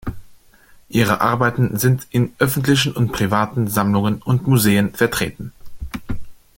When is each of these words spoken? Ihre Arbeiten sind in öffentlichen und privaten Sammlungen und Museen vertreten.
Ihre 0.89 1.21
Arbeiten 1.21 1.77
sind 1.77 2.07
in 2.09 2.33
öffentlichen 2.39 2.91
und 2.93 3.11
privaten 3.11 3.67
Sammlungen 3.67 4.19
und 4.19 4.47
Museen 4.47 4.95
vertreten. 4.95 5.51